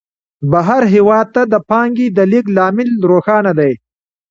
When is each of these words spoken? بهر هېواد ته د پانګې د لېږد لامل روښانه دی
بهر 0.51 0.83
هېواد 0.93 1.27
ته 1.35 1.41
د 1.53 1.55
پانګې 1.69 2.07
د 2.17 2.19
لېږد 2.31 2.53
لامل 2.57 2.89
روښانه 3.11 3.51
دی 3.59 3.73